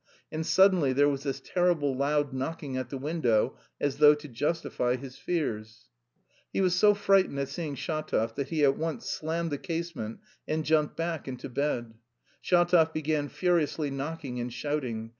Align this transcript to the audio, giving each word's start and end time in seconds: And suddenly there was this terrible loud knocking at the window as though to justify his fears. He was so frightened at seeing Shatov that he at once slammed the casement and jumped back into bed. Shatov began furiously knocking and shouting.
And 0.31 0.43
suddenly 0.43 0.93
there 0.93 1.07
was 1.07 1.21
this 1.21 1.39
terrible 1.39 1.95
loud 1.95 2.33
knocking 2.33 2.75
at 2.75 2.89
the 2.89 2.97
window 2.97 3.55
as 3.79 3.97
though 3.97 4.15
to 4.15 4.27
justify 4.27 4.95
his 4.95 5.15
fears. 5.19 5.89
He 6.51 6.59
was 6.59 6.73
so 6.73 6.95
frightened 6.95 7.37
at 7.37 7.49
seeing 7.49 7.75
Shatov 7.75 8.33
that 8.33 8.49
he 8.49 8.63
at 8.65 8.79
once 8.79 9.05
slammed 9.07 9.51
the 9.51 9.59
casement 9.59 10.21
and 10.47 10.65
jumped 10.65 10.97
back 10.97 11.27
into 11.27 11.49
bed. 11.49 11.93
Shatov 12.43 12.93
began 12.93 13.29
furiously 13.29 13.91
knocking 13.91 14.39
and 14.39 14.51
shouting. 14.51 15.09